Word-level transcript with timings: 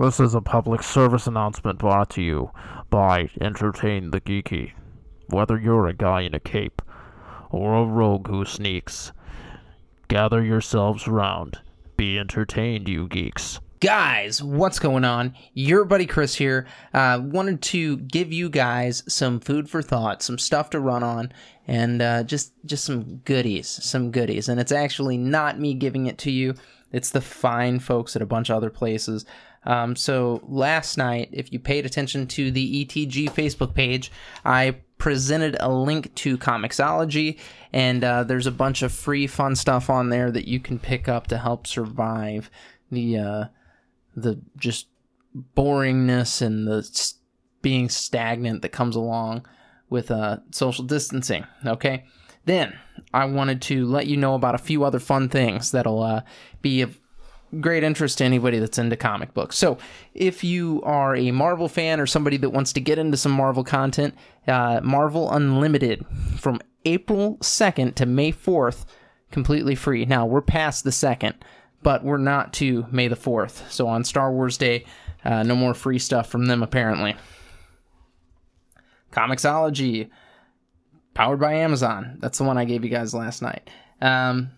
This 0.00 0.18
is 0.18 0.34
a 0.34 0.40
public 0.40 0.82
service 0.82 1.26
announcement 1.26 1.78
brought 1.78 2.08
to 2.10 2.22
you 2.22 2.52
by 2.88 3.28
Entertain 3.38 4.12
the 4.12 4.20
Geeky. 4.22 4.72
Whether 5.28 5.60
you're 5.60 5.88
a 5.88 5.92
guy 5.92 6.22
in 6.22 6.32
a 6.32 6.40
cape 6.40 6.80
or 7.50 7.74
a 7.74 7.84
rogue 7.84 8.26
who 8.26 8.46
sneaks, 8.46 9.12
gather 10.08 10.42
yourselves 10.42 11.06
round. 11.06 11.58
Be 11.98 12.18
entertained, 12.18 12.88
you 12.88 13.08
geeks. 13.08 13.60
Guys, 13.80 14.42
what's 14.42 14.78
going 14.78 15.04
on? 15.04 15.34
Your 15.52 15.84
buddy 15.84 16.06
Chris 16.06 16.34
here. 16.34 16.66
Uh, 16.94 17.20
wanted 17.22 17.60
to 17.62 17.98
give 17.98 18.32
you 18.32 18.48
guys 18.48 19.02
some 19.06 19.38
food 19.38 19.68
for 19.68 19.82
thought, 19.82 20.22
some 20.22 20.38
stuff 20.38 20.70
to 20.70 20.80
run 20.80 21.02
on, 21.02 21.30
and 21.68 22.00
uh, 22.00 22.22
just 22.22 22.54
just 22.64 22.84
some 22.84 23.18
goodies, 23.26 23.68
some 23.68 24.10
goodies. 24.10 24.48
And 24.48 24.58
it's 24.58 24.72
actually 24.72 25.18
not 25.18 25.60
me 25.60 25.74
giving 25.74 26.06
it 26.06 26.16
to 26.18 26.30
you; 26.30 26.54
it's 26.92 27.10
the 27.10 27.20
fine 27.20 27.78
folks 27.80 28.16
at 28.16 28.22
a 28.22 28.26
bunch 28.26 28.50
of 28.50 28.56
other 28.56 28.70
places. 28.70 29.24
Um, 29.64 29.94
so 29.94 30.40
last 30.48 30.96
night, 30.96 31.28
if 31.32 31.52
you 31.52 31.58
paid 31.58 31.84
attention 31.86 32.26
to 32.28 32.50
the 32.50 32.84
ETG 32.84 33.30
Facebook 33.30 33.74
page, 33.74 34.10
I 34.44 34.76
presented 34.98 35.56
a 35.60 35.70
link 35.70 36.14
to 36.14 36.38
Comixology, 36.38 37.38
and 37.72 38.02
uh, 38.02 38.24
there's 38.24 38.46
a 38.46 38.52
bunch 38.52 38.82
of 38.82 38.92
free 38.92 39.26
fun 39.26 39.56
stuff 39.56 39.90
on 39.90 40.08
there 40.08 40.30
that 40.30 40.48
you 40.48 40.60
can 40.60 40.78
pick 40.78 41.08
up 41.08 41.26
to 41.28 41.38
help 41.38 41.66
survive 41.66 42.50
the 42.90 43.18
uh, 43.18 43.44
the 44.16 44.40
just 44.56 44.86
boringness 45.56 46.42
and 46.42 46.66
the 46.66 47.12
being 47.62 47.88
stagnant 47.88 48.62
that 48.62 48.70
comes 48.70 48.96
along 48.96 49.46
with 49.88 50.10
uh, 50.10 50.38
social 50.50 50.84
distancing. 50.84 51.46
Okay. 51.66 52.04
Then 52.46 52.78
I 53.12 53.26
wanted 53.26 53.60
to 53.62 53.86
let 53.86 54.06
you 54.06 54.16
know 54.16 54.34
about 54.34 54.54
a 54.54 54.58
few 54.58 54.84
other 54.84 54.98
fun 54.98 55.28
things 55.28 55.72
that'll 55.72 56.02
uh, 56.02 56.22
be 56.62 56.80
of 56.80 56.99
great 57.58 57.82
interest 57.82 58.18
to 58.18 58.24
anybody 58.24 58.58
that's 58.58 58.78
into 58.78 58.96
comic 58.96 59.34
books. 59.34 59.56
So, 59.56 59.78
if 60.14 60.44
you 60.44 60.82
are 60.84 61.16
a 61.16 61.30
Marvel 61.32 61.68
fan 61.68 62.00
or 62.00 62.06
somebody 62.06 62.36
that 62.38 62.50
wants 62.50 62.72
to 62.74 62.80
get 62.80 62.98
into 62.98 63.16
some 63.16 63.32
Marvel 63.32 63.64
content, 63.64 64.14
uh, 64.46 64.80
Marvel 64.82 65.30
Unlimited 65.32 66.04
from 66.38 66.60
April 66.84 67.36
2nd 67.38 67.94
to 67.96 68.06
May 68.06 68.32
4th, 68.32 68.84
completely 69.30 69.74
free. 69.74 70.04
Now, 70.04 70.26
we're 70.26 70.42
past 70.42 70.84
the 70.84 70.90
2nd, 70.90 71.34
but 71.82 72.04
we're 72.04 72.18
not 72.18 72.52
to 72.54 72.86
May 72.90 73.08
the 73.08 73.16
4th. 73.16 73.70
So, 73.70 73.88
on 73.88 74.04
Star 74.04 74.32
Wars 74.32 74.56
Day, 74.56 74.84
uh, 75.24 75.42
no 75.42 75.56
more 75.56 75.74
free 75.74 75.98
stuff 75.98 76.28
from 76.28 76.46
them, 76.46 76.62
apparently. 76.62 77.16
Comixology, 79.12 80.08
powered 81.14 81.40
by 81.40 81.54
Amazon. 81.54 82.16
That's 82.20 82.38
the 82.38 82.44
one 82.44 82.58
I 82.58 82.64
gave 82.64 82.84
you 82.84 82.90
guys 82.90 83.12
last 83.12 83.42
night. 83.42 83.68
Um, 84.00 84.50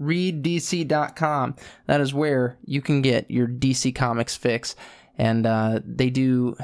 readdc.com. 0.00 1.56
That 1.86 2.00
is 2.00 2.14
where 2.14 2.58
you 2.64 2.80
can 2.80 3.02
get 3.02 3.30
your 3.30 3.46
DC 3.46 3.94
Comics 3.94 4.36
fix, 4.36 4.76
and 5.16 5.46
uh, 5.46 5.80
they 5.84 6.10
do 6.10 6.56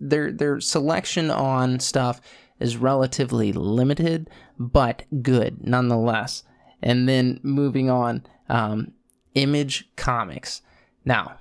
their 0.00 0.32
their 0.32 0.60
selection 0.60 1.30
on 1.30 1.80
stuff 1.80 2.20
is 2.60 2.76
relatively 2.76 3.52
limited, 3.52 4.30
but 4.58 5.02
good 5.22 5.66
nonetheless. 5.66 6.44
And 6.82 7.08
then 7.08 7.40
moving 7.42 7.90
on, 7.90 8.24
um, 8.48 8.92
Image 9.34 9.88
Comics. 9.96 10.62
Now, 11.04 11.38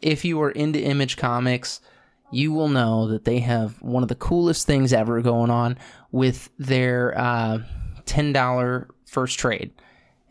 if 0.00 0.24
you 0.24 0.40
are 0.40 0.50
into 0.50 0.80
Image 0.80 1.16
Comics, 1.16 1.80
you 2.30 2.52
will 2.52 2.68
know 2.68 3.08
that 3.08 3.24
they 3.24 3.40
have 3.40 3.80
one 3.82 4.02
of 4.02 4.08
the 4.08 4.14
coolest 4.14 4.66
things 4.66 4.92
ever 4.92 5.20
going 5.20 5.50
on 5.50 5.76
with 6.10 6.48
their 6.58 7.16
uh, 7.18 7.58
$10 8.04 8.86
first 9.04 9.38
trade 9.38 9.72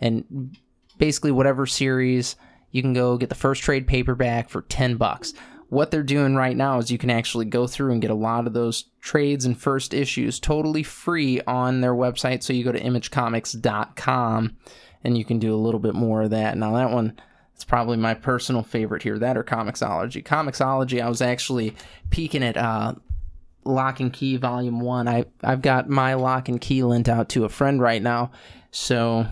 and 0.01 0.57
basically 0.97 1.31
whatever 1.31 1.65
series 1.65 2.35
you 2.71 2.81
can 2.81 2.93
go 2.93 3.17
get 3.17 3.29
the 3.29 3.35
first 3.35 3.63
trade 3.63 3.87
paperback 3.87 4.49
for 4.49 4.63
10 4.63 4.95
bucks. 4.95 5.33
What 5.69 5.91
they're 5.91 6.03
doing 6.03 6.35
right 6.35 6.55
now 6.55 6.79
is 6.79 6.91
you 6.91 6.97
can 6.97 7.09
actually 7.09 7.45
go 7.45 7.65
through 7.65 7.93
and 7.93 8.01
get 8.01 8.11
a 8.11 8.15
lot 8.15 8.45
of 8.45 8.53
those 8.53 8.85
trades 8.99 9.45
and 9.45 9.57
first 9.57 9.93
issues 9.93 10.39
totally 10.39 10.83
free 10.83 11.39
on 11.47 11.79
their 11.79 11.93
website. 11.93 12.43
So 12.43 12.51
you 12.51 12.63
go 12.63 12.73
to 12.73 12.81
imagecomics.com 12.81 14.57
and 15.03 15.17
you 15.17 15.25
can 15.25 15.39
do 15.39 15.53
a 15.53 15.57
little 15.57 15.79
bit 15.79 15.93
more 15.93 16.23
of 16.23 16.31
that. 16.31 16.57
Now 16.57 16.73
that 16.73 16.91
one 16.91 17.19
it's 17.55 17.63
probably 17.63 17.97
my 17.97 18.15
personal 18.15 18.63
favorite 18.63 19.03
here 19.03 19.19
that 19.19 19.37
or 19.37 19.43
comixology. 19.43 20.23
Comixology 20.23 21.01
i 21.01 21.07
was 21.07 21.21
actually 21.21 21.75
peeking 22.09 22.43
at 22.43 22.57
uh 22.57 22.95
Locke 23.63 23.99
and 23.99 24.11
Key 24.11 24.37
volume 24.37 24.79
one. 24.79 25.07
I 25.07 25.25
i've 25.43 25.61
got 25.61 25.87
my 25.87 26.15
Locke 26.15 26.49
and 26.49 26.59
Key 26.59 26.83
lent 26.83 27.07
out 27.07 27.29
to 27.29 27.45
a 27.45 27.49
friend 27.49 27.79
right 27.79 28.01
now. 28.01 28.31
So 28.71 29.27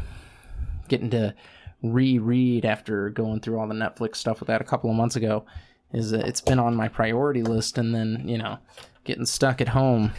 getting 0.90 1.10
to 1.12 1.34
reread 1.82 2.66
after 2.66 3.10
going 3.10 3.40
through 3.40 3.60
all 3.60 3.68
the 3.68 3.74
Netflix 3.74 4.18
stuff 4.18 4.40
with 4.40 4.48
that 4.48 4.62
a 4.62 4.66
couple 4.66 4.90
of 4.90 4.96
months 4.96 5.16
ago 5.16 5.46
is 5.94 6.12
that 6.12 6.28
it's 6.28 6.42
been 6.42 6.60
on 6.60 6.76
my 6.76 6.88
priority 6.88 7.42
list 7.42 7.78
and 7.78 7.96
then, 7.96 8.28
you 8.28 8.38
know, 8.38 8.60
getting 9.04 9.26
stuck 9.26 9.62
at 9.62 9.70
home. 9.70 10.12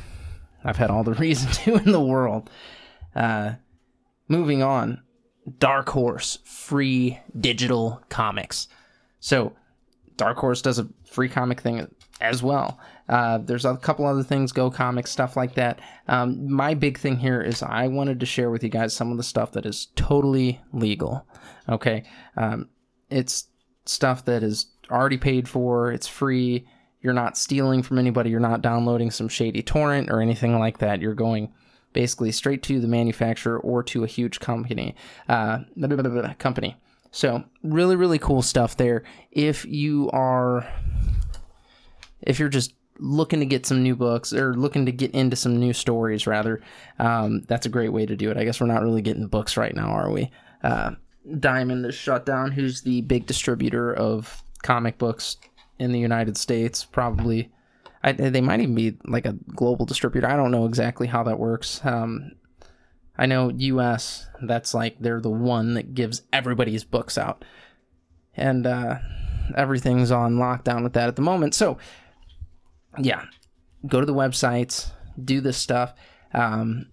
I've 0.65 0.77
had 0.77 0.91
all 0.91 1.05
the 1.05 1.15
reason 1.15 1.51
to 1.53 1.77
in 1.77 1.93
the 1.93 2.01
world. 2.01 2.51
Uh, 3.15 3.55
moving 4.29 4.63
on, 4.63 5.03
Dark 5.59 5.89
Horse 5.91 6.39
free 6.45 7.21
digital 7.39 8.03
comics. 8.09 8.69
So, 9.21 9.55
Dark 10.17 10.39
Horse 10.39 10.61
does 10.61 10.79
a 10.79 10.89
free 11.05 11.29
comic 11.29 11.61
thing 11.61 11.89
as 12.21 12.43
well. 12.43 12.79
Uh, 13.11 13.39
there's 13.39 13.65
a 13.65 13.77
couple 13.77 14.07
other 14.07 14.23
things, 14.23 14.53
Go 14.53 14.71
Comics, 14.71 15.11
stuff 15.11 15.37
like 15.37 15.55
that. 15.55 15.81
Um, 16.07 16.51
my 16.51 16.75
big 16.75 16.97
thing 16.97 17.19
here 17.19 17.43
is 17.43 17.61
I 17.61 17.89
wanted 17.89 18.21
to 18.21 18.27
share 18.27 18.51
with 18.51 18.63
you 18.63 18.71
guys 18.71 18.95
some 18.95 19.11
of 19.11 19.17
the 19.17 19.25
stuff 19.25 19.51
that 19.53 19.67
is 19.67 19.89
totally 19.97 20.61
legal. 20.73 21.27
Okay, 21.69 22.05
um, 22.37 22.69
it's 23.11 23.49
stuff 23.85 24.25
that 24.27 24.45
is 24.45 24.67
already 24.91 25.19
paid 25.19 25.49
for. 25.49 25.91
It's 25.91 26.07
free. 26.07 26.67
You're 27.03 27.13
not 27.13 27.37
stealing 27.37 27.83
from 27.83 27.99
anybody. 27.99 28.31
You're 28.31 28.39
not 28.39 28.63
downloading 28.63 29.11
some 29.11 29.29
shady 29.29 29.63
torrent 29.63 30.09
or 30.09 30.21
anything 30.21 30.59
like 30.59 30.79
that. 30.79 31.01
You're 31.01 31.15
going 31.15 31.53
basically 31.93 32.31
straight 32.31 32.63
to 32.63 32.79
the 32.79 32.87
manufacturer 32.87 33.59
or 33.59 33.83
to 33.83 34.05
a 34.05 34.07
huge 34.07 34.39
company. 34.39 34.95
Uh, 35.29 35.61
company. 36.39 36.77
So 37.11 37.43
really, 37.65 37.97
really 37.97 38.21
cool 38.21 38.43
stuff 38.43 38.77
there. 38.77 39.03
If 39.33 39.65
you 39.65 40.09
are, 40.13 40.69
if 42.21 42.39
you're 42.39 42.49
just 42.49 42.75
looking 43.01 43.41
to 43.41 43.47
get 43.47 43.67
some 43.67 43.83
new 43.83 43.97
books 43.97 44.33
or 44.33 44.55
looking 44.55 44.87
to 44.87 44.93
get 44.93 45.11
into 45.13 45.37
some 45.37 45.59
new 45.59 45.73
stories, 45.73 46.27
rather, 46.27 46.63
um, 46.99 47.43
that's 47.49 47.67
a 47.67 47.71
great 47.71 47.93
way 47.93 48.07
to 48.07 48.17
do 48.17 48.31
it. 48.31 48.37
I 48.37 48.45
guess 48.45 48.61
we're 48.61 48.67
not 48.67 48.83
really 48.83 49.03
getting 49.03 49.27
books 49.27 49.57
right 49.57 49.75
now, 49.75 49.91
are 49.91 50.11
we? 50.11 50.31
Uh, 50.63 50.93
Diamond 51.39 51.85
is 51.87 51.95
shut 51.95 52.27
down. 52.27 52.53
Who's 52.53 52.83
the 52.83 53.03
big 53.03 53.27
distributor 53.27 53.93
of 53.93 54.43
comic 54.63 54.99
books 54.99 55.37
in 55.79 55.93
the 55.93 55.99
United 55.99 56.37
States? 56.37 56.85
Probably. 56.85 57.51
I, 58.03 58.13
they 58.13 58.41
might 58.41 58.61
even 58.61 58.75
be 58.75 58.97
like 59.05 59.27
a 59.27 59.37
global 59.55 59.85
distributor. 59.85 60.29
I 60.29 60.37
don't 60.37 60.51
know 60.51 60.65
exactly 60.65 61.07
how 61.07 61.23
that 61.25 61.39
works. 61.39 61.81
Um, 61.85 62.33
I 63.19 63.27
know 63.27 63.51
US, 63.51 64.27
that's 64.41 64.73
like 64.73 64.97
they're 64.99 65.21
the 65.21 65.29
one 65.29 65.75
that 65.75 65.95
gives 65.95 66.23
everybody's 66.33 66.85
books 66.85 67.19
out. 67.19 67.45
And 68.35 68.67
uh, 68.67 68.97
everything's 69.55 70.11
on 70.11 70.37
lockdown 70.37 70.83
with 70.83 70.95
that 70.95 71.09
at 71.09 71.17
the 71.17 71.23
moment. 71.23 71.55
So, 71.55 71.77
yeah, 72.99 73.25
go 73.87 74.01
to 74.01 74.07
the 74.07 74.15
websites, 74.15 74.91
do 75.23 75.41
this 75.41 75.57
stuff. 75.57 75.95
Um, 76.33 76.87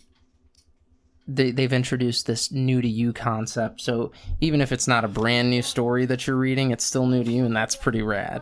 they, 1.27 1.51
they've 1.51 1.73
introduced 1.73 2.25
this 2.25 2.51
new 2.51 2.81
to 2.81 2.87
you 2.87 3.11
concept. 3.11 3.81
So, 3.81 4.11
even 4.39 4.61
if 4.61 4.71
it's 4.71 4.87
not 4.87 5.03
a 5.03 5.09
brand 5.09 5.49
new 5.49 5.61
story 5.61 6.05
that 6.05 6.25
you're 6.25 6.37
reading, 6.37 6.71
it's 6.71 6.85
still 6.85 7.05
new 7.05 7.23
to 7.23 7.31
you, 7.31 7.45
and 7.45 7.55
that's 7.55 7.75
pretty 7.75 8.01
rad. 8.01 8.41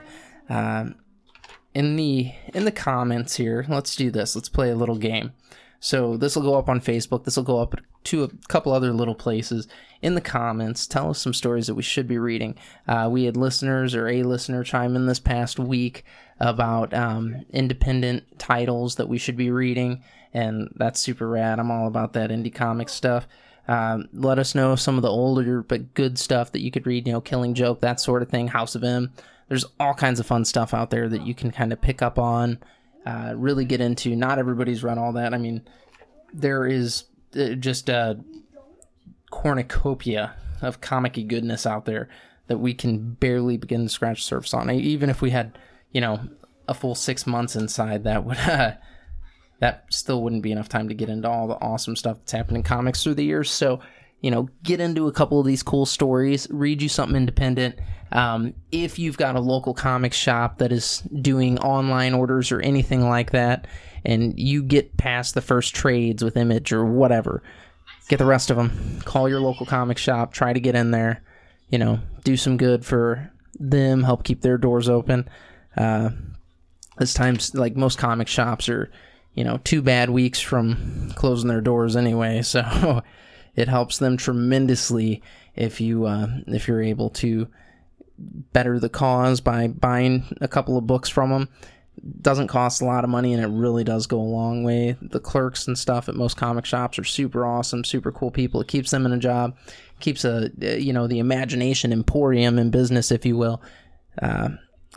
Um, 0.49 0.95
in 1.73 1.95
the 1.95 2.31
in 2.53 2.65
the 2.65 2.71
comments 2.71 3.35
here, 3.35 3.65
let's 3.67 3.95
do 3.95 4.11
this. 4.11 4.35
Let's 4.35 4.49
play 4.49 4.69
a 4.69 4.75
little 4.75 4.97
game. 4.97 5.33
So 5.85 6.17
this 6.17 6.35
will 6.35 6.41
go 6.41 6.55
up 6.55 6.67
on 6.67 6.81
Facebook. 6.81 7.25
This 7.25 7.37
will 7.37 7.43
go 7.43 7.59
up 7.59 7.75
to 8.05 8.23
a 8.23 8.29
couple 8.47 8.71
other 8.71 8.91
little 8.91 9.13
places. 9.13 9.67
In 10.01 10.15
the 10.15 10.19
comments, 10.19 10.87
tell 10.87 11.11
us 11.11 11.21
some 11.21 11.31
stories 11.31 11.67
that 11.67 11.75
we 11.75 11.83
should 11.83 12.07
be 12.07 12.17
reading. 12.17 12.55
Uh, 12.87 13.07
we 13.11 13.25
had 13.25 13.37
listeners 13.37 13.93
or 13.93 14.07
a 14.07 14.23
listener 14.23 14.63
chime 14.63 14.95
in 14.95 15.05
this 15.05 15.19
past 15.19 15.59
week 15.59 16.03
about 16.39 16.91
um, 16.95 17.45
independent 17.51 18.39
titles 18.39 18.95
that 18.95 19.07
we 19.07 19.19
should 19.19 19.37
be 19.37 19.51
reading, 19.51 20.01
and 20.33 20.73
that's 20.75 20.99
super 20.99 21.29
rad. 21.29 21.59
I'm 21.59 21.69
all 21.69 21.85
about 21.85 22.13
that 22.13 22.31
indie 22.31 22.51
comic 22.51 22.89
stuff. 22.89 23.27
Um, 23.67 24.09
let 24.11 24.39
us 24.39 24.55
know 24.55 24.75
some 24.75 24.95
of 24.95 25.03
the 25.03 25.11
older 25.11 25.61
but 25.61 25.93
good 25.93 26.17
stuff 26.17 26.51
that 26.53 26.61
you 26.61 26.71
could 26.71 26.87
read. 26.87 27.05
You 27.05 27.13
know, 27.13 27.21
Killing 27.21 27.53
Joke, 27.53 27.81
that 27.81 27.99
sort 27.99 28.23
of 28.23 28.29
thing. 28.29 28.47
House 28.47 28.73
of 28.73 28.83
M. 28.83 29.11
There's 29.49 29.65
all 29.79 29.93
kinds 29.93 30.19
of 30.19 30.25
fun 30.25 30.45
stuff 30.45 30.73
out 30.73 30.89
there 30.89 31.07
that 31.09 31.27
you 31.27 31.35
can 31.35 31.51
kind 31.51 31.71
of 31.71 31.79
pick 31.79 32.01
up 32.01 32.17
on 32.17 32.57
uh, 33.05 33.33
really 33.35 33.65
get 33.65 33.81
into. 33.81 34.15
Not 34.15 34.39
everybody's 34.39 34.83
read 34.83 34.97
all 34.97 35.13
that. 35.13 35.33
I 35.33 35.37
mean, 35.37 35.61
there 36.33 36.65
is 36.65 37.05
uh, 37.35 37.49
just 37.49 37.89
a 37.89 38.19
cornucopia 39.31 40.35
of 40.61 40.81
comic 40.81 41.13
goodness 41.27 41.65
out 41.65 41.85
there 41.85 42.09
that 42.47 42.57
we 42.57 42.73
can 42.73 43.13
barely 43.13 43.57
begin 43.57 43.83
to 43.83 43.89
scratch 43.89 44.19
the 44.19 44.23
surface 44.23 44.53
on. 44.53 44.69
Even 44.71 45.09
if 45.09 45.21
we 45.21 45.31
had, 45.31 45.57
you 45.91 46.01
know, 46.01 46.19
a 46.67 46.73
full 46.73 46.95
six 46.95 47.27
months 47.27 47.55
inside, 47.55 48.03
that 48.03 48.23
would 48.23 48.37
uh, 48.37 48.73
that 49.59 49.85
still 49.89 50.21
wouldn't 50.21 50.43
be 50.43 50.51
enough 50.51 50.69
time 50.69 50.89
to 50.89 50.95
get 50.95 51.09
into 51.09 51.29
all 51.29 51.47
the 51.47 51.61
awesome 51.61 51.95
stuff 51.95 52.17
that's 52.17 52.31
happened 52.31 52.57
in 52.57 52.63
comics 52.63 53.03
through 53.03 53.15
the 53.15 53.23
years. 53.23 53.49
So, 53.49 53.79
you 54.25 54.31
know, 54.31 54.49
get 54.63 54.81
into 54.81 55.07
a 55.07 55.11
couple 55.11 55.39
of 55.39 55.45
these 55.45 55.61
cool 55.61 55.85
stories, 55.85 56.47
read 56.49 56.81
you 56.81 56.89
something 56.89 57.15
independent. 57.15 57.77
Um, 58.11 58.55
if 58.71 58.97
you've 58.97 59.19
got 59.19 59.35
a 59.35 59.39
local 59.39 59.75
comic 59.75 60.13
shop 60.13 60.57
that 60.57 60.71
is 60.71 61.01
doing 61.21 61.59
online 61.59 62.15
orders 62.15 62.51
or 62.51 62.59
anything 62.59 63.07
like 63.07 63.29
that, 63.33 63.67
and 64.03 64.33
you 64.39 64.63
get 64.63 64.97
past 64.97 65.35
the 65.35 65.43
first 65.43 65.75
trades 65.75 66.23
with 66.23 66.37
Image 66.37 66.73
or 66.73 66.83
whatever, 66.83 67.43
get 68.09 68.17
the 68.17 68.25
rest 68.25 68.49
of 68.49 68.57
them. 68.57 68.99
Call 69.05 69.29
your 69.29 69.39
local 69.39 69.67
comic 69.67 69.99
shop, 69.99 70.33
try 70.33 70.53
to 70.53 70.59
get 70.59 70.73
in 70.73 70.89
there, 70.89 71.21
you 71.69 71.77
know, 71.77 71.99
do 72.23 72.35
some 72.35 72.57
good 72.57 72.83
for 72.83 73.31
them, 73.59 74.01
help 74.01 74.23
keep 74.23 74.41
their 74.41 74.57
doors 74.57 74.89
open. 74.89 75.29
Uh, 75.77 76.09
this 76.97 77.13
time's 77.13 77.53
like 77.53 77.75
most 77.75 77.99
comic 77.99 78.27
shops 78.27 78.69
are, 78.69 78.91
you 79.35 79.43
know, 79.43 79.59
two 79.63 79.83
bad 79.83 80.09
weeks 80.09 80.39
from 80.41 81.11
closing 81.15 81.47
their 81.47 81.61
doors 81.61 81.95
anyway, 81.95 82.41
so 82.41 83.03
it 83.55 83.67
helps 83.67 83.97
them 83.97 84.17
tremendously 84.17 85.21
if 85.55 85.79
you 85.79 86.05
uh, 86.05 86.27
if 86.47 86.67
you're 86.67 86.81
able 86.81 87.09
to 87.09 87.47
better 88.17 88.79
the 88.79 88.89
cause 88.89 89.41
by 89.41 89.67
buying 89.67 90.25
a 90.41 90.47
couple 90.47 90.77
of 90.77 90.87
books 90.87 91.09
from 91.09 91.29
them. 91.29 91.49
Doesn't 92.21 92.47
cost 92.47 92.81
a 92.81 92.85
lot 92.85 93.03
of 93.05 93.09
money 93.09 93.33
and 93.33 93.41
it 93.41 93.47
really 93.47 93.83
does 93.83 94.05
go 94.05 94.19
a 94.19 94.21
long 94.21 94.63
way. 94.63 94.97
The 95.01 95.19
clerks 95.19 95.67
and 95.67 95.77
stuff 95.77 96.09
at 96.09 96.15
most 96.15 96.35
comic 96.35 96.65
shops 96.65 96.99
are 96.99 97.05
super 97.05 97.45
awesome, 97.45 97.83
super 97.83 98.11
cool 98.11 98.31
people. 98.31 98.59
It 98.61 98.67
keeps 98.67 98.91
them 98.91 99.05
in 99.05 99.13
a 99.13 99.17
job, 99.17 99.57
keeps 100.01 100.25
a 100.25 100.51
you 100.59 100.91
know 100.91 101.07
the 101.07 101.19
imagination 101.19 101.93
emporium 101.93 102.59
in 102.59 102.69
business, 102.69 103.11
if 103.11 103.25
you 103.25 103.37
will. 103.37 103.61
Uh, 104.21 104.49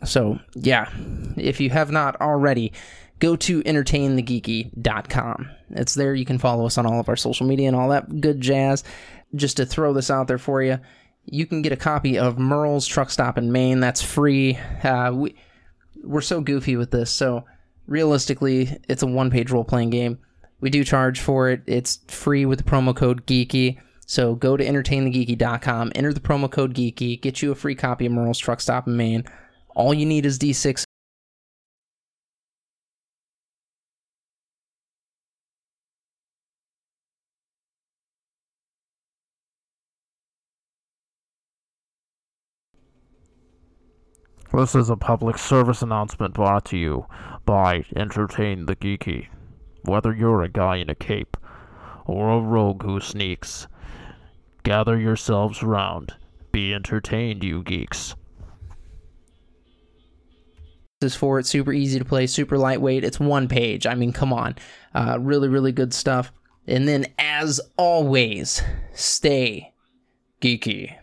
so 0.04 0.38
yeah, 0.54 0.90
if 1.36 1.60
you 1.60 1.70
have 1.70 1.90
not 1.90 2.20
already, 2.20 2.72
go 3.18 3.36
to 3.36 3.62
entertainthegeeky.com. 3.62 5.50
It's 5.70 5.94
there. 5.94 6.14
You 6.14 6.24
can 6.24 6.38
follow 6.38 6.66
us 6.66 6.78
on 6.78 6.86
all 6.86 7.00
of 7.00 7.08
our 7.08 7.16
social 7.16 7.46
media 7.46 7.68
and 7.68 7.76
all 7.76 7.88
that 7.90 8.20
good 8.20 8.40
jazz. 8.40 8.84
Just 9.34 9.58
to 9.58 9.66
throw 9.66 9.92
this 9.92 10.10
out 10.10 10.28
there 10.28 10.38
for 10.38 10.62
you, 10.62 10.78
you 11.26 11.46
can 11.46 11.62
get 11.62 11.72
a 11.72 11.76
copy 11.76 12.18
of 12.18 12.38
Merle's 12.38 12.86
Truck 12.86 13.10
Stop 13.10 13.36
in 13.36 13.52
Maine. 13.52 13.80
That's 13.80 14.02
free. 14.02 14.56
Uh, 14.82 15.12
we, 15.14 15.36
we're 16.02 16.20
so 16.20 16.40
goofy 16.40 16.76
with 16.76 16.90
this. 16.90 17.10
So 17.10 17.44
realistically, 17.86 18.78
it's 18.88 19.02
a 19.02 19.06
one 19.06 19.30
page 19.30 19.50
role 19.50 19.64
playing 19.64 19.90
game. 19.90 20.18
We 20.60 20.70
do 20.70 20.84
charge 20.84 21.20
for 21.20 21.50
it. 21.50 21.62
It's 21.66 22.00
free 22.08 22.46
with 22.46 22.58
the 22.58 22.64
promo 22.64 22.96
code 22.96 23.26
Geeky. 23.26 23.78
So 24.06 24.34
go 24.34 24.56
to 24.56 24.64
entertainthegeeky.com, 24.64 25.92
enter 25.94 26.14
the 26.14 26.20
promo 26.20 26.50
code 26.50 26.74
Geeky, 26.74 27.20
get 27.20 27.42
you 27.42 27.52
a 27.52 27.54
free 27.54 27.74
copy 27.74 28.06
of 28.06 28.12
Merle's 28.12 28.38
Truck 28.38 28.60
Stop 28.60 28.86
in 28.86 28.96
Maine. 28.96 29.24
All 29.76 29.92
you 29.92 30.06
need 30.06 30.24
is 30.24 30.38
D6 30.38 30.84
This 44.58 44.74
is 44.74 44.90
a 44.90 44.96
public 44.96 45.38
service 45.38 45.82
announcement 45.82 46.34
brought 46.34 46.64
to 46.66 46.76
you 46.76 47.06
by 47.44 47.84
Entertain 47.94 48.66
the 48.66 48.74
Geeky. 48.74 49.28
Whether 49.84 50.12
you're 50.12 50.42
a 50.42 50.48
guy 50.48 50.78
in 50.78 50.90
a 50.90 50.96
cape 50.96 51.36
or 52.06 52.30
a 52.30 52.40
rogue 52.40 52.82
who 52.82 52.98
sneaks, 52.98 53.68
gather 54.64 54.98
yourselves 54.98 55.62
round. 55.62 56.14
Be 56.50 56.74
entertained, 56.74 57.44
you 57.44 57.62
geeks. 57.62 58.16
This 61.00 61.12
is 61.12 61.16
for 61.16 61.38
it. 61.38 61.46
Super 61.46 61.72
easy 61.72 62.00
to 62.00 62.04
play, 62.04 62.26
super 62.26 62.58
lightweight. 62.58 63.04
It's 63.04 63.20
one 63.20 63.46
page. 63.46 63.86
I 63.86 63.94
mean, 63.94 64.12
come 64.12 64.32
on. 64.32 64.56
Uh, 64.92 65.18
really, 65.20 65.46
really 65.46 65.70
good 65.70 65.94
stuff. 65.94 66.32
And 66.66 66.88
then, 66.88 67.06
as 67.16 67.60
always, 67.76 68.60
stay 68.92 69.72
geeky. 70.42 70.96